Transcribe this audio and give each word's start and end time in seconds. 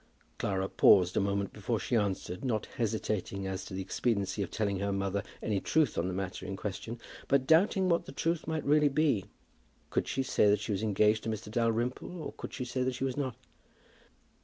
Clara 0.39 0.67
paused 0.67 1.15
a 1.15 1.19
moment 1.19 1.53
before 1.53 1.79
she 1.79 1.95
answered, 1.95 2.43
not 2.43 2.65
hesitating 2.65 3.45
as 3.45 3.63
to 3.65 3.75
the 3.75 3.83
expediency 3.83 4.41
of 4.41 4.49
telling 4.49 4.79
her 4.79 4.91
mother 4.91 5.21
any 5.43 5.59
truth 5.61 5.95
on 5.95 6.07
the 6.07 6.13
matter 6.15 6.43
in 6.43 6.55
question, 6.55 6.99
but 7.27 7.45
doubting 7.45 7.87
what 7.87 8.07
the 8.07 8.11
truth 8.11 8.47
might 8.47 8.65
really 8.65 8.89
be. 8.89 9.25
Could 9.91 10.07
she 10.07 10.23
say 10.23 10.49
that 10.49 10.59
she 10.59 10.71
was 10.71 10.81
engaged 10.81 11.21
to 11.25 11.29
Mr. 11.29 11.51
Dalrymple, 11.51 12.19
or 12.19 12.31
could 12.33 12.51
she 12.51 12.65
say 12.65 12.81
that 12.81 12.95
she 12.95 13.03
was 13.03 13.15
not? 13.15 13.35